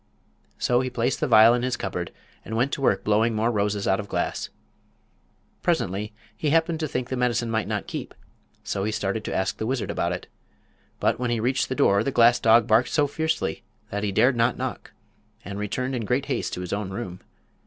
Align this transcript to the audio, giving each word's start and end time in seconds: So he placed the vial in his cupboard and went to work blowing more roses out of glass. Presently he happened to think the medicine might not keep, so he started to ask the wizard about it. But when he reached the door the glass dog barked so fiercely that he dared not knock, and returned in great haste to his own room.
So 0.57 0.79
he 0.81 0.89
placed 0.89 1.19
the 1.19 1.27
vial 1.27 1.53
in 1.53 1.61
his 1.61 1.77
cupboard 1.77 2.11
and 2.43 2.55
went 2.57 2.71
to 2.71 2.81
work 2.81 3.03
blowing 3.03 3.35
more 3.35 3.51
roses 3.51 3.87
out 3.87 3.99
of 3.99 4.09
glass. 4.09 4.49
Presently 5.61 6.11
he 6.35 6.49
happened 6.49 6.79
to 6.79 6.87
think 6.87 7.07
the 7.09 7.15
medicine 7.15 7.51
might 7.51 7.67
not 7.67 7.85
keep, 7.85 8.15
so 8.63 8.83
he 8.83 8.91
started 8.91 9.23
to 9.25 9.35
ask 9.35 9.57
the 9.57 9.67
wizard 9.67 9.91
about 9.91 10.11
it. 10.11 10.25
But 10.99 11.19
when 11.19 11.29
he 11.29 11.39
reached 11.39 11.69
the 11.69 11.75
door 11.75 12.03
the 12.03 12.09
glass 12.09 12.39
dog 12.39 12.65
barked 12.65 12.89
so 12.89 13.05
fiercely 13.05 13.61
that 13.91 14.01
he 14.03 14.11
dared 14.11 14.35
not 14.35 14.57
knock, 14.57 14.91
and 15.45 15.59
returned 15.59 15.93
in 15.93 16.03
great 16.05 16.25
haste 16.25 16.53
to 16.53 16.61
his 16.61 16.73
own 16.73 16.89
room. 16.89 17.19